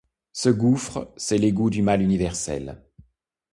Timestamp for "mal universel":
1.83-2.81